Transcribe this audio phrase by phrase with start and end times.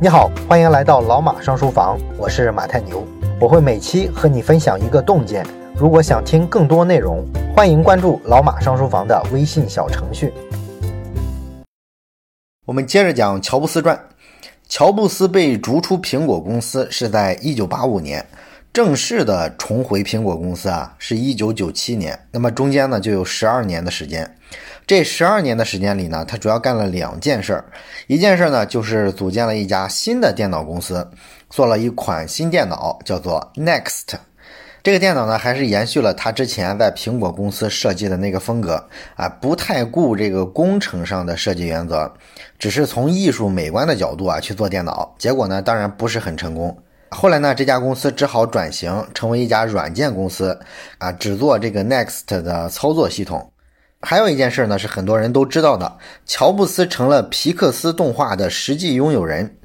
[0.00, 3.06] 你好，欢迎来到老马上书房，我是马太牛，
[3.40, 5.44] 我会每期和你分享一个洞见。
[5.76, 7.26] 如果想听更多内容，
[7.56, 10.32] 欢迎关注老马上书房的微信小程序。
[12.64, 13.98] 我们接着讲乔布斯传。
[14.68, 18.24] 乔布斯被逐出苹果公司是在一九八五年，
[18.72, 22.18] 正式的重回苹果公司啊是一九九七年。
[22.30, 24.30] 那么中间呢就有十二年的时间。
[24.88, 27.62] 这十二年的时间里呢，他主要干了两件事儿。
[28.06, 31.06] 一件事呢，就是组建了一家新的电脑公司，
[31.50, 34.14] 做了一款新电脑，叫做 Next。
[34.82, 38.82] 这个电脑呢，还是延续了他之前在苹果公司设计的那个风格
[39.14, 42.10] 啊，不太顾这个工程上的设计原则，
[42.58, 45.14] 只是从艺术美观的角度啊去做电脑。
[45.18, 46.74] 结果呢，当然不是很成功。
[47.10, 50.58] 后来呢，这家公司只好转型成为一家软件公司
[50.96, 53.52] 啊，只做这个 Next 的操作系统。
[54.00, 59.56] 还有一件事呢，是很多人都知道的，乔布斯成了皮克斯动画的实际拥有人。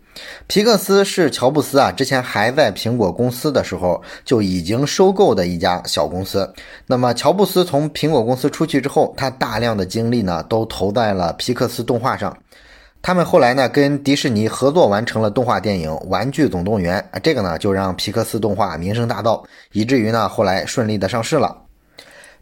[0.48, 6.52] 皮克斯是乔布斯啊之前还在苹果公司的时候就已经收购的一家小公司。
[6.86, 12.36] 那么乔布斯从苹果公司出去之后，他大量的精力呢都投在了皮克斯动画上。
[13.02, 21.63] 他们后来呢跟迪士尼合作完成了动画电影《玩具总动员》啊，这个呢就让皮克斯动画名声大噪，以至于呢后来顺利的上市了。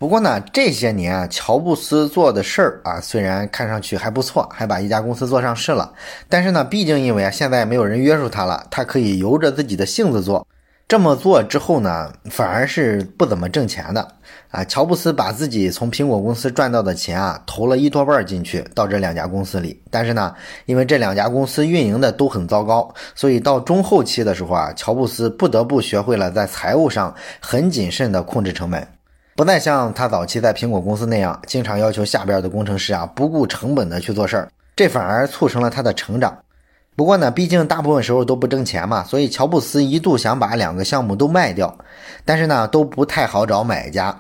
[0.02, 5.94] 不过呢，这些年啊，乔布斯做的事儿啊，虽然看上去还不错，还把一家公司做上市了，
[6.28, 10.48] 但是呢，毕竟因为啊，现在没有人约束他了，他可以由着自己的性子做。
[10.88, 14.08] 这么做之后呢，反而是不怎么挣钱的
[14.50, 14.64] 啊。
[14.64, 20.34] 乔布斯把自己从苹果公司赚到的钱啊，投了一多半进去到这两家公司里，但是呢，
[20.66, 28.88] 因为这两家公司运营的都很糟糕，所以到中后期的时候啊，乔布斯不得不学会了在财务上很谨慎的控制成本。
[29.42, 36.38] 不再像他早期在苹果公司那样，经常要求下边的工程师啊不顾成本的去做事儿，这反而促成了他的成长。
[36.96, 41.76] 不过呢，毕竟大部分时候都不挣钱嘛，所以乔布斯一度想把两个项目都卖掉，
[42.24, 44.16] 但是呢都不太好找买家。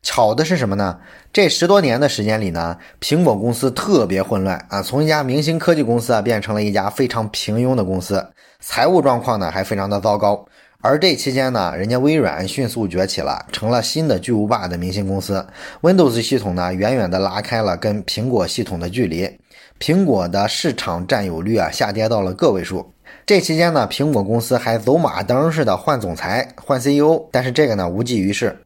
[0.00, 0.98] 巧的是什么呢？
[1.34, 8.26] 这十多年的时间里呢，苹果公司特别混乱啊，从一家明星科技公司啊变成了一家非常平庸的公司，
[8.58, 10.42] 财务状况呢还非常的糟糕。
[10.84, 15.46] 而这期间呢，人家微软迅速崛起了，成了新的巨无霸的明星公司。
[15.80, 19.30] Windows 系统呢，远远的拉开了跟苹果系统的距离，
[19.78, 22.92] 苹果的市场占有率啊，下跌到了个位数。
[23.24, 28.58] 这期间呢，苹果公司还走马灯似的换总裁、换 CEO，但是这个呢，无济于事。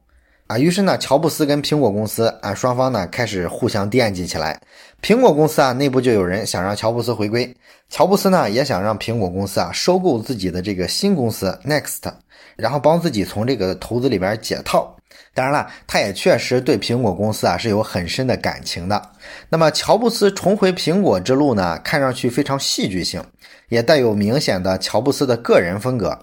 [0.46, 4.60] 啊，于是呢，乔布斯跟苹果公司啊双方呢开始互相惦记起来。
[5.02, 7.52] 苹果公司啊内部就有人想让乔布斯回归，
[7.88, 12.12] 乔布斯呢也想让苹果公司啊收购自己的这个新公司 Next，
[12.54, 14.96] 然后帮自己从这个投资里边解套。
[15.34, 19.02] 当然了，他也确实对苹果公司啊是有很深的感情的。
[19.48, 23.20] 那么乔布斯重回苹果之路呢，看上去非常戏剧性，
[23.68, 26.16] 也带有明显的乔布斯的个人风格。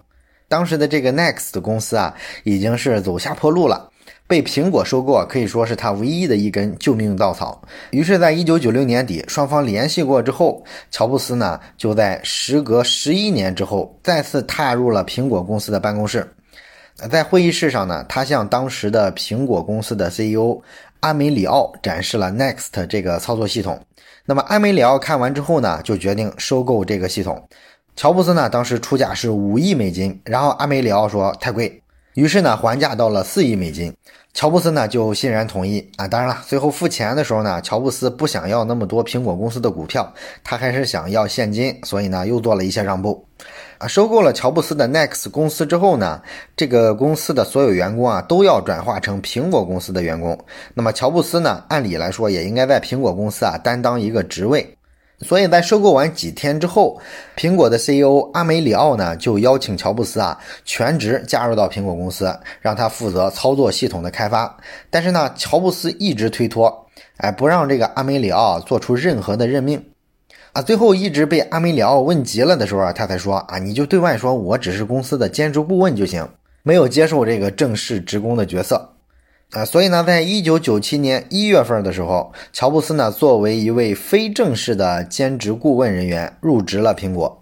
[0.47, 3.89] 当时的这个 Next 公司啊已经是走下坡路了。
[4.33, 7.61] 被苹果收购啊，可以说是他唯一的一根救命稻草。
[7.91, 16.27] 于是，在一九九六年底，双方联系过之后，乔布斯呢就在时隔十一年之后，再次踏入了苹果公司的办公室。
[17.11, 20.59] 在会议室上呢，他向当时的苹果公司的 CEO
[21.01, 23.79] 阿梅里奥展示了 Next 这个操作系统。
[24.25, 27.47] 那么，阿梅里奥看完之后呢，就决定收购这个系统。
[27.95, 31.79] 乔布斯呢，当时出价是五亿美金，然后阿梅里奥说太贵。
[32.15, 33.91] 于是呢，还价到了四亿美金，
[34.33, 36.07] 乔布斯呢就欣然同意啊。
[36.07, 40.11] 当然了，最后付钱的时候呢，乔布斯不想要那么多苹果公司的股票，
[40.43, 43.25] 他还是想要现金，所以呢又做了一些让步。
[43.77, 46.21] 啊，收购了乔布斯的 Next 公司之后呢，
[46.55, 50.37] 这个公司的所有员工啊都要转化成苹果公司的员工。
[50.73, 54.75] 那么乔布斯呢，按理来说也应该在苹果公司啊担当一个职位。
[55.23, 56.99] 所以在收购完几天之后，
[57.35, 64.55] 苹果的 CEO 阿梅里奥呢就邀请乔布斯啊全职加入到苹果公司，让他负责操作系统的开发。
[64.89, 66.85] 但是呢，乔布斯一直推脱，
[67.17, 69.83] 哎，不让这个阿梅里奥做出任何的任命。
[70.51, 76.27] 啊，最后一直被阿梅里奥问急了的时候啊，他才说啊，你就对外说我只是公司的兼职顾问就行，
[76.61, 78.92] 没有接受这个正式职工的角色。
[79.53, 87.39] 啊，所以呢，在一九九七年一月份的时候，乔布斯呢作为一位非正式的兼职顾问人员入职了苹果。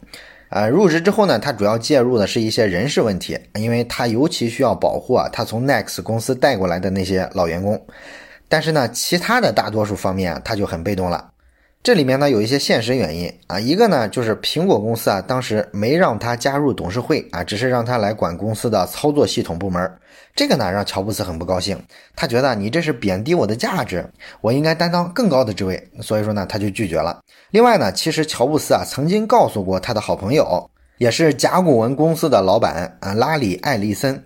[0.50, 7.82] 啊，入职之后呢，他主要介入的是一些人事问题，因为他尤其需要保护啊他从 Next 公司带过来的那些老员工。
[8.50, 11.30] 但是呢，其他的大多数方面啊他就很被动了。
[11.82, 19.90] 这里面呢有一些现实原因啊，一个呢就是苹果公司啊当时没让他加入董事会啊，只是让他来管公司的操作系统部门。
[20.36, 21.82] 这个呢让乔布斯很不高兴，
[22.16, 24.10] 他觉得你这是贬低我的价值，
[24.42, 27.20] 我应该担当更高的职位，所以说呢他就拒绝了。
[27.52, 34.24] 另外呢，其实乔布斯啊曾经告诉过他的好朋友，也是甲骨文公司的老板啊拉里·艾利森。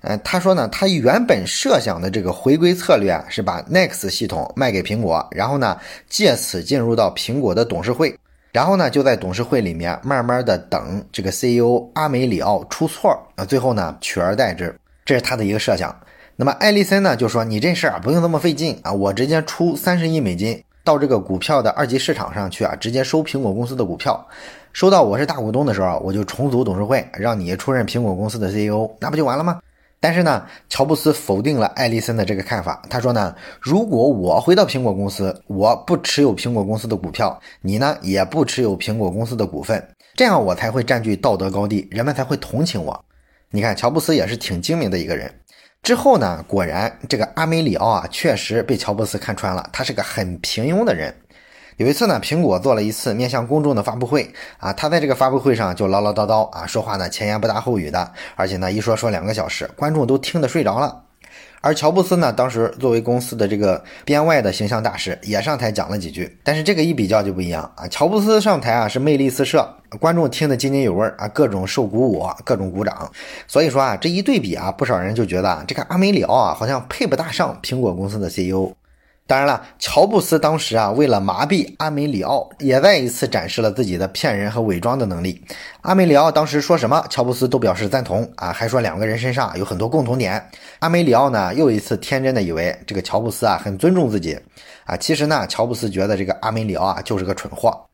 [0.00, 5.78] 呃，他说呢，他原本设想的这个回归策略啊，是把 Next 系统卖给苹果，然后呢，
[6.10, 8.14] 借此进入到苹果的董事会，
[8.52, 15.94] 然后呢，就在董事会里面慢慢的等这个 CEO 阿梅里奥出错啊，最后呢，取而代之，这是他的一个设想。
[16.36, 24.26] 那么艾利森呢，就说你这事儿啊，不用那么费劲啊，我直接出三十亿美金到这个股票的二级市场上去啊，直接收苹果公司的股票，
[24.72, 29.60] 收到我是大股东的时候，我就重组董事会，让你出任苹果公司的 CEO，那不就完了吗？
[30.00, 32.82] 但是呢，乔布斯否定了艾利森的这个看法。
[32.90, 39.82] 他说呢，如果我回到苹果公司，我不持有苹果公司的股票，你呢也不持有苹果公司的股份，
[40.14, 43.04] 这样我才会占据道德高地，人们才会同情我。
[43.54, 45.32] 你看，乔布斯也是挺精明的一个人。
[45.80, 51.14] 之后呢，果然这个阿梅里奥啊，确实被乔布斯看穿了，他是个很平庸的人。
[51.76, 54.28] 有一次呢，苹果做了一次面向公众的发布会
[54.58, 61.04] 啊，他在这个发布会上就唠唠叨叨啊，说话呢前言不搭后语的，而且呢一说说两个小时，观众都听得睡着了。
[61.64, 66.30] 而乔布斯呢，当时作为公司的这个编外的形象大使，也上台讲了几句。
[66.42, 69.66] 但是这个一比较就不一样啊，乔布斯上台啊是魅力四射，
[69.98, 73.10] 观众听得津津有味啊，各种受鼓舞，各种鼓掌。
[73.48, 78.70] 所以说啊，这一对比啊，不少人就觉得啊这个阿梅里奥啊好像配不大上苹果公司的 CEO。
[79.26, 85.42] 当然了，乔布斯当时啊，为了麻痹阿梅里奥，也再一次展示了自己的骗人和伪装的能力。
[85.80, 90.46] 阿梅里奥当时说什么，乔布斯都表示赞同啊，还说两个人身上有很多共同点。
[90.80, 94.38] 阿梅里奥呢，又一次天真的以为这个乔布斯啊很尊重自己
[94.84, 97.86] 啊，其实呢，乔布斯觉得这个阿梅里奥啊就是个蠢货。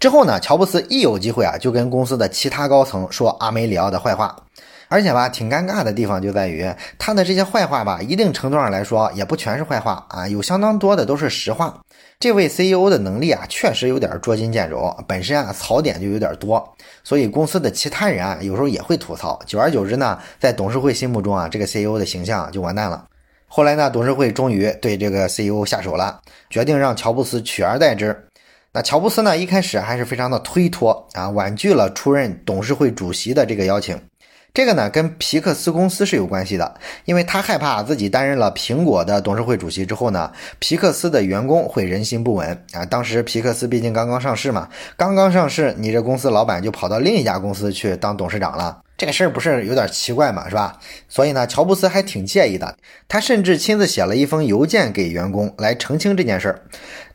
[0.00, 4.34] 之后呢，乔布斯一有机会啊，就跟公司的其他高层说阿梅里奥的坏话。
[4.94, 11.82] 而且吧，挺尴尬的地方就在于他的这些坏话吧，一定程度上来说也不全是坏话啊，有相当多的都是实话。
[12.20, 19.36] 这位 CEO 的能力啊，确实有点捉襟见肘，本身啊槽点就有点多，所以公司的其他人啊，有时候也会吐槽。
[19.44, 23.04] 久而久之呢，在董事会心目中啊，这个 CEO 的形象就完蛋了。
[23.48, 28.28] 后来呢，董事会终于对这个 CEO 下手了，决定让乔布斯取而代之。
[28.72, 34.00] 那乔布斯呢，一开始还是非常的推脱啊，婉拒了出任董事会主席的这个邀请。
[34.54, 40.30] 这个呢，跟皮克斯公司是有关系的，因为他害怕自己担任了苹果的董事会主席之后呢，
[40.60, 42.84] 皮克斯的员工会人心不稳啊。
[42.84, 50.78] 当时皮克斯毕竟刚刚上市嘛，刚刚上市，你这公司老板就跑到另一家公司去当董事长了，这个事儿不是有点奇怪嘛，是吧？
[51.08, 52.76] 所以呢，乔布斯还挺介意的，
[53.08, 56.62] 他甚至亲自写了一封邮件给员工来澄清这件事儿。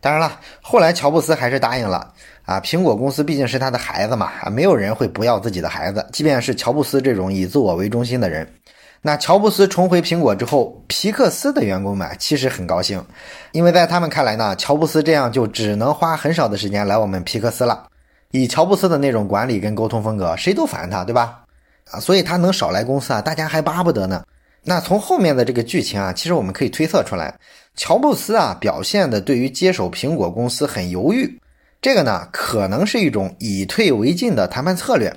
[0.01, 2.13] 当然了，后来乔布斯还是答应了。
[2.50, 8.56] 啊，苹果公司毕竟是他的孩子嘛，啊，没有人会不要自己的孩子，即便是乔布斯这种以自我为中心的人。
[9.04, 13.06] 那乔布斯重回苹果之后，皮克斯的员工们其实很高兴，
[13.51, 17.86] 因为在他们看来呢，乔布斯这样就只能花很少的时间来我们皮克斯了。
[18.31, 21.42] 以乔布斯的那种管理跟沟通风格，谁都烦他，对吧？
[21.92, 24.24] 啊，所以他能少来公司啊，大家还巴不得呢。
[24.63, 27.40] 那从后面的这个剧情啊，其实我们可以推测出来，
[27.75, 31.38] 乔布斯啊表现的对于接手苹果公司很犹豫。
[31.81, 35.16] 这个呢，可能是一种以退为进的谈判策略，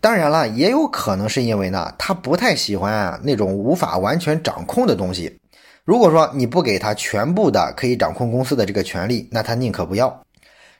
[0.00, 5.38] 当然了，也有可能是因为呢，他不太喜欢啊那种无法完全掌控的东西。
[5.84, 10.22] 如果说你不给他全部的可以掌控公司的这个权利，那他宁可不要。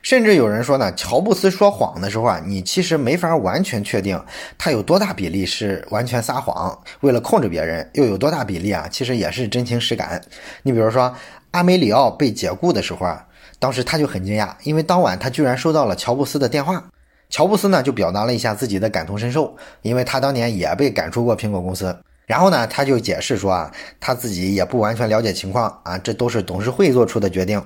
[0.00, 4.20] 甚至有人说呢，乔布斯说谎的时候啊，你其实没法完全确定
[4.58, 10.20] 他有多大比例是完全撒谎，为了控制别人，又有多大比例啊，其实也是真情实感。
[10.64, 11.14] 你比如说
[11.52, 13.24] 阿梅里奥被解雇的时候啊。
[13.62, 16.82] 当时他就很惊讶，因为当晚他居然收到了乔布斯的电话。
[17.30, 21.96] 乔布斯呢就表达了一下自己的感同身受，因为他当年也被赶出过苹果公司。
[22.26, 27.62] 然后呢，他就解释说啊，他自己也不完全了解情况啊，这都是董事会做出的决定。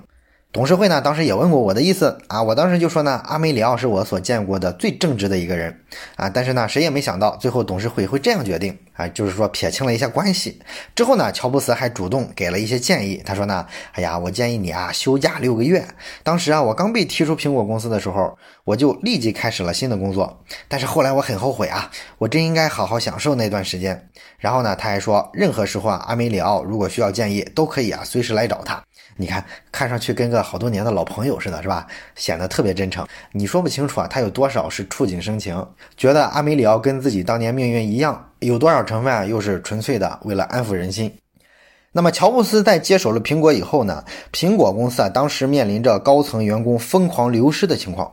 [0.52, 5.78] 董事会呢，当时也问过我的意思啊，我当时就说呢，阿梅里奥是我所见过的最正直的一个人
[6.14, 10.58] 啊，但是呢，谁也没想到最后董事会会这样决定啊，就是说撇清了一下关系
[10.94, 15.86] 之后呢，乔布斯还主动给了一些建议，他说呢，哎呀，我建议你啊休假六个月。
[16.22, 18.34] 当时啊，我刚被踢出苹果公司的时候，
[18.64, 24.08] 我就立即开始了新的工作，但是后来我很后悔啊，我真应该好好享受那段时间。
[24.38, 28.82] 然后呢，他还说，任何时候啊，阿梅里奥如果需要建议，都可以啊，随时来找他。
[29.16, 31.86] 你看，看上去跟个好多年的老朋友似的，是吧？
[32.14, 33.06] 显得特别真诚。
[33.32, 41.12] 你说不清楚啊，他有多少是触景生情，觉得阿梅里奥跟自己当年命运一样；有多少成分啊，又是纯粹的为了安抚人心。
[41.92, 48.12] 那么乔布斯在接手了苹果以后呢，苹果公司啊当时面临着高层员工疯狂流失的情况。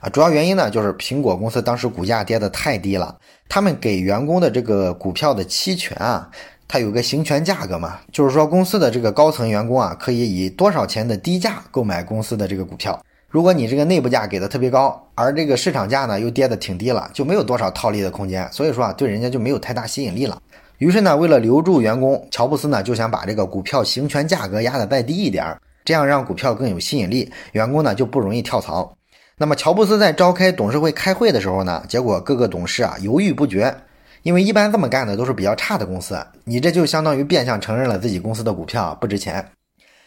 [0.00, 3.16] 啊，主要原因呢，就是苹果公司当时股价跌得太低了，
[3.48, 6.28] 他们给员工的这个股票的期权啊，
[6.72, 13.04] 它有个行权价格嘛，就是说公司的这个高层员工啊，可以以多少钱的低价购买公司的这个股票。
[13.28, 20.40] 如果你这个内部价给的特别高，而这个市场价呢又跌得挺低了，就没有多少套利的空间，所以说啊，对人家就没有太大吸引力了。
[20.78, 28.96] 于是呢，为了留住员工，乔布斯呢就想把这个股票行权价格压得再低一点儿，这样让股票更有吸引力，员工呢就不容易跳槽。
[29.36, 33.74] 那么乔布斯在召开董事会开会的时候呢，结果各个董事啊犹豫不决，
[34.22, 39.44] 因为一般这么干的都是比较差的公司，你这就相当于变相承认了自己公司的股票不值钱。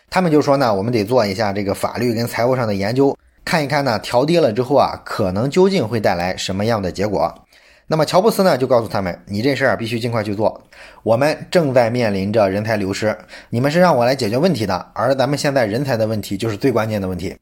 [0.09, 7.33] 他们就说呢，我们得做一下这个法律跟财务上的研究，看一看呢调低了之后啊，可能究竟会带来什么样的结果。
[7.87, 10.61] 那么乔布斯呢就告诉他们，你这事儿必须尽快去做，
[11.03, 13.17] 我们正在面临着人才流失，
[13.49, 17.35] 你们是让我来解决问题的，而咱们现在人才的问题就是最关键的问题。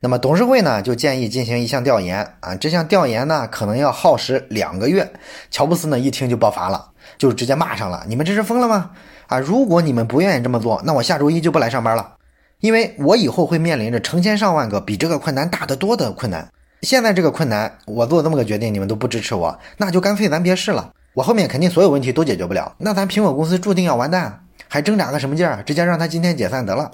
[0.00, 5.12] 那么董事会呢就建议进行一项调研啊，这项调研呢可能要耗时两个月。
[5.50, 8.92] 乔布斯呢一听就爆发了，就直接骂上了：“你们这是疯了吗？
[9.26, 12.12] 啊，如果你们不愿意这么做，那我下周一就不来上班了，
[12.60, 16.48] 因为我以后会面临着成千上万个比这个困难大得多的困难。
[16.82, 20.92] 现在这个困难我做这么个决定，你们都不支持我，那就干脆咱别试了。
[21.14, 25.60] 我后面肯定所有问题都解决不了，那咱苹果公司注定要完蛋，还挣扎个什么劲儿？
[25.64, 26.92] 直接让他今天解散得了。”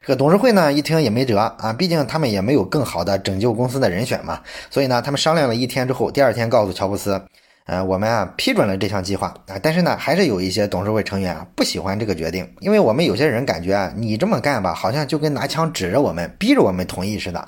[0.00, 4.40] 这个董事会呢一听也没辙啊，毕竟他们也没有更好的拯救公司的人选嘛，
[4.70, 7.20] 所以呢，他们商量了一天之后，第二天告诉乔布斯，
[7.66, 17.46] 呃，我们啊批准了这项计划啊，但是呢，还是有一些董事会成员啊不喜欢这个决定，因为我们有些人感觉啊，你这么干吧，好像就跟拿枪指着我们，逼着我们同意似的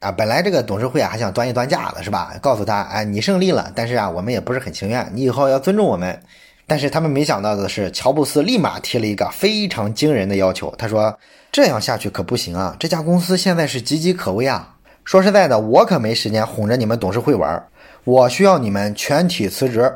[0.00, 0.10] 啊。
[0.10, 2.34] 本来这个董事会啊还想端一端架子是吧？
[2.42, 6.20] 告诉他，哎，你胜利了，但是啊，我们也不是很情愿，你以后要尊重我们。
[6.66, 10.72] 但是他们没想到的是，乔布斯立马提了一个非常惊人的要求。
[10.78, 11.18] 他说
[11.52, 12.74] ：“这样下去可不行啊！
[12.78, 14.76] 这家公司现在是岌岌可危啊！
[15.04, 17.62] 说实在的，我可没时间哄着你们董事会玩，
[18.04, 19.92] 我需要你们全体辞职，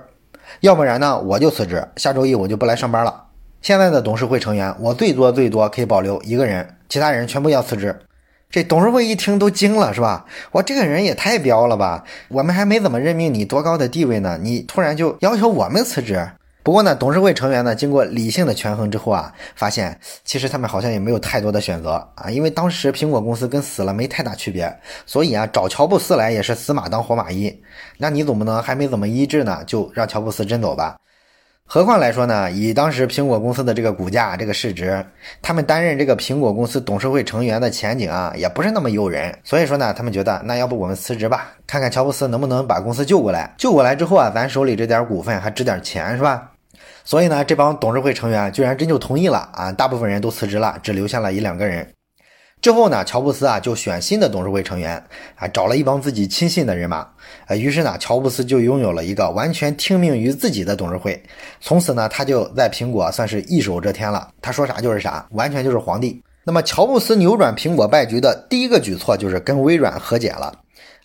[0.61, 3.25] 要不然呢，我就辞职，下周一我就不来上班了。
[3.63, 7.97] 现在的董事会成员，我最多最多可以保留一个人，其他人全部要辞职。”
[8.51, 10.25] 这董事会一听都惊了，是吧？
[10.53, 12.05] 我这个人也太彪了吧！
[12.29, 16.29] 我们还没怎么任命你多高的地位呢，你突然就要求我们辞职？
[16.67, 27.57] 不过呢，董事会成员呢，经过理性的权衡之后啊，发现其实他们好像也没有太多的选择啊，因为当时苹果公司跟死了没太大区别，所以啊，找乔布斯来也是死马当活马医。
[27.99, 30.97] 那你总不能还没怎么医治呢，就让乔布斯真走吧？
[31.65, 35.07] 何况来说呢，以当时苹果公司的这个股价、这个市值，
[35.41, 39.33] 他们担任这个苹果公司董事会成员的前景啊，也不是那么诱人。
[39.45, 43.55] 所以说呢，他们觉得那要不我们辞职吧，看看乔布斯能不能把公司救过来。
[43.57, 46.51] 救过来之后啊，咱手里这点股份还值点钱，是吧？
[47.05, 49.71] 所以呢，这帮董事会成员居然真就同意了啊！
[49.73, 51.89] 大部分人都辞职了，只留下了一两个人。
[52.63, 55.05] 之后呢，乔布斯啊就选新的董事会成员
[55.37, 57.07] 啊，找了一帮自己亲信的人马
[57.47, 57.55] 啊。
[57.55, 61.23] 于是呢，乔布斯就拥有了一个完全听命于自己的董事会。
[61.61, 66.23] 从此呢，他就在苹果算是一手遮天了，他说啥就是啥，完全就是皇帝。
[66.45, 70.53] 那么，乔布斯扭转苹果败局的第一个举措就是跟微软和解了。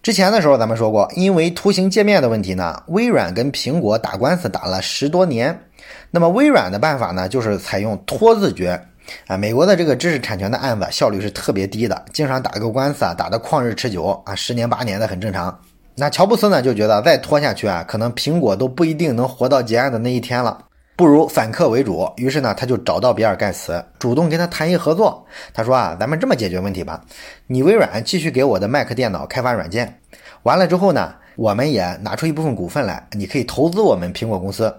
[0.02, 5.62] 之前的时候咱们说过，因为图形界面的问题呢，微软跟苹果打官司打了十多年。
[6.10, 8.82] 那么微软的办法呢，就是采用拖字诀
[9.28, 9.38] 啊。
[9.38, 15.56] 美国的这个知识产权的案子效率是特别低的，经常打个官司啊，打得旷日持久啊，十年八年的很正常。
[15.96, 20.66] 那乔布斯呢就觉得再拖下去啊，可能苹果都不一定能活到结案的那一天了，
[21.02, 22.08] 不如反客为主。
[22.16, 25.26] 于是呢，他就找到比尔盖茨，主动跟他谈一合作。
[25.52, 27.04] 他说啊，咱们这么解决问题吧，
[27.48, 30.00] 你微软继续给我的 Mac 电脑开发软件，
[30.44, 34.72] 完了之后呢，我们也拿出一部分股份来，你可以投资我们苹果公司。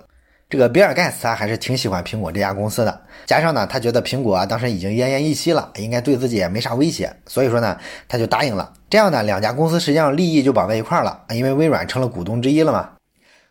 [0.48, 3.00] 这个比尔盖茨啊，还是挺喜欢苹果这家公司的。
[3.26, 7.76] 加上呢，他觉得苹果啊，当时已经奄奄一息了，应该对自己也没啥威胁，所以说呢，
[8.06, 8.72] 他就答应了。
[8.88, 12.90] 这样呢，两家公司实际上利益就绑在一块儿了，因为微软成了股东之一了嘛。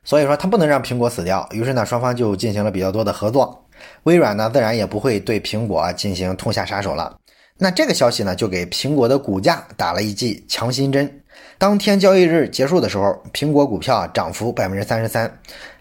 [0.03, 3.65] 所以说他不能让苹果死掉，于是呢，双方就进行了比较多的合作。
[4.03, 7.15] 微软呢，自然也不会对苹果进行痛下杀手了。
[7.57, 11.21] 那这个消息呢，就给苹果的股价打了一剂强心针。
[11.59, 15.31] 当天交易日结束的时候，苹果股票涨幅百分之三十三，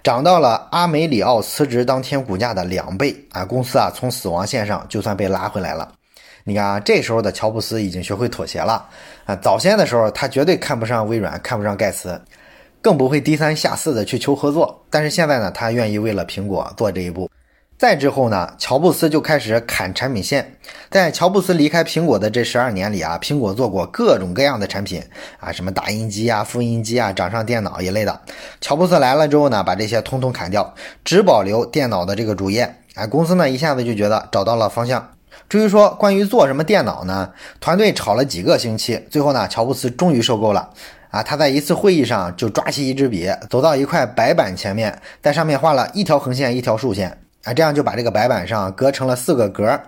[0.02, 3.44] 涨到了阿梅里奥辞职当天股价的两倍啊！
[3.44, 5.90] 公司啊从死亡线上就算被拉回来了。
[6.44, 8.86] 你看啊，这时候的乔布斯已经学会妥协了
[9.24, 9.34] 啊！
[9.36, 12.20] 早先的时候他绝对看不上微软，看不上盖茨，
[12.82, 14.84] 更不会低三下四的去求合作。
[14.90, 17.30] 但是现在呢，他愿意为了苹果做这一步。
[17.78, 20.54] 再之后呢，乔布斯就开始砍产品线。
[20.90, 25.02] 在乔布斯离开苹果的这十二年里啊，苹果做过各种各样的产品
[25.38, 28.20] 啊，什么打印机啊、复印机啊、掌上电脑一类的。
[28.60, 30.74] 乔布斯来了之后呢，把这些通通砍掉，
[31.06, 35.12] 只保留电脑的这个主页哎，公司呢一下子就觉得找到了方向。
[35.48, 40.68] 至于说关于做什么电脑呢，团队吵了几个星期，最后呢，乔布斯终于受够了。
[41.10, 47.18] 啊，他在一次会议上就抓起一支笔，走到一块白板前面，在上面画了一条横线，一条竖线。
[47.44, 49.80] 啊，这样就把这个白板上隔成了四个格。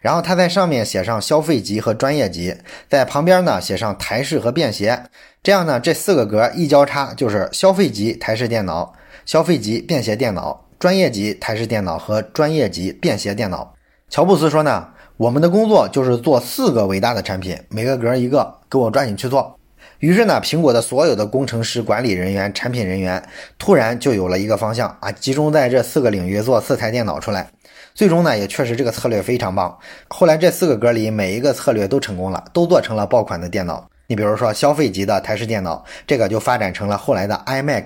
[0.00, 2.56] 然后他在上面写上消费级和专业级，
[2.88, 5.04] 在旁边呢写上台式和便携。
[5.42, 13.74] 这样呢，这四个格一交叉就是消费级台式电脑、消费级便携电脑、专业级台式电脑和专业级便携电脑。
[14.08, 14.88] 乔布斯说呢，
[15.18, 19.59] 我们的工作就是做四个伟大的产品，每个格一个，给我抓紧去做。
[19.98, 23.22] 于是呢，苹果的所有的工程师、管理人员、产品人员
[23.58, 27.50] 突然就有了一个方向啊，集中在这四个领域做四台电脑出来。
[27.94, 29.76] 最终呢，也确实这个策略非常棒。
[30.08, 33.88] 后来这四个格里每一个策略都成功了，都做成了爆款的电脑。
[34.06, 37.84] 你比如说消费级的台式电脑，这个就发展成了后来的 iMac；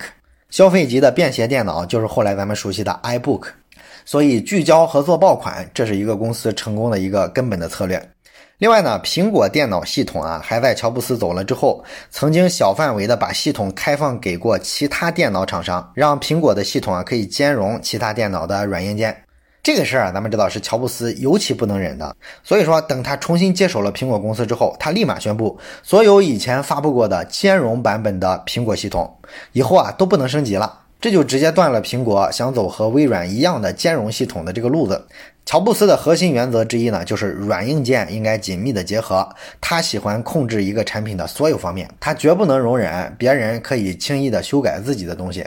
[0.49, 3.47] 消费级的便携电脑就是后来咱们熟悉的 iBook。
[4.05, 8.14] 所以聚焦和做爆款，这是一个公司成功的一个根本的策略。
[8.59, 19.15] 另外呢，苹果电脑系统啊，还在乔布斯走了之后，曾经小范围的把系统开放给过其他电脑厂商，让苹果的系统啊可以兼容其他电脑的软硬件。
[19.61, 22.15] 这个事儿啊，咱们知道是乔布斯尤其不能忍的。
[22.43, 29.17] 所以说，等他重新接手了苹果公司之后，他立马宣布，所有以前发布过的兼容版本的苹果系统，
[29.51, 30.81] 以后啊都不能升级了。
[31.01, 35.05] 这就直接断了苹果想走和微软一样的兼容系统的这个路子。
[35.45, 39.29] 乔布斯的核心原则之一呢，就是软硬件应该紧密的结合。
[39.61, 45.45] 他喜欢控制一个产品的所有方面，他绝不能容忍别人可以轻易的修改自己的东西。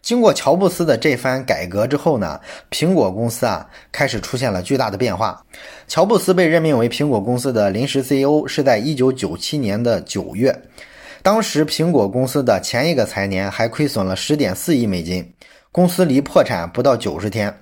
[0.00, 2.40] 经过乔布斯的这番改革之后呢，
[2.70, 5.44] 苹果公司啊开始出现了巨大的变化。
[5.88, 10.56] 乔布斯被任命为苹果公司的临时 CEO 是在一九九七年的九月。
[11.22, 15.28] 当时苹果公司的前一个财年还亏损了十点四亿美金，
[15.72, 17.54] 公司离破产不到九十天。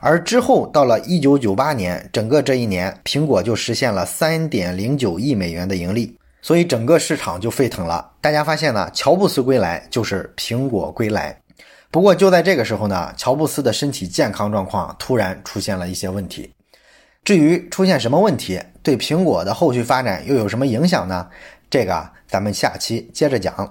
[0.00, 8.10] 而之后到了一九九八年，整个这一年，苹果就实现了三点零九亿美元的盈利，所以整个市场就沸腾了。
[8.20, 11.36] 大家发现呢，乔布斯归来就是苹果归来。
[11.90, 16.50] 不过就在这个时候呢，乔布斯的身体健康状况突然出现了一些问题。
[17.24, 21.28] 至于出现什么问题，对苹果的后续发展又有什么影响呢？
[21.70, 23.70] 这个咱们下期接着讲。